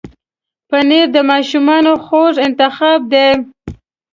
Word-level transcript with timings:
پنېر 0.69 1.05
د 1.15 1.17
ماشومانو 1.31 1.91
خوږ 2.05 2.35
انتخاب 2.47 2.99
دی. 3.13 3.29